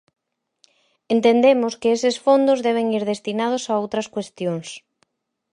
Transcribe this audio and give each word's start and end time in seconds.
Entendemos 1.15 1.73
que 1.81 1.89
eses 1.95 2.15
fondos 2.25 2.63
deben 2.67 2.87
ir 2.97 3.03
destinados 3.11 3.63
a 3.67 3.73
outras 3.83 4.07
cuestións. 4.15 4.67